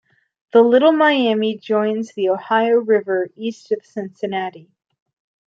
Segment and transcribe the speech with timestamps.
[0.51, 4.71] The Little Miami joins the Ohio River east of Cincinnati.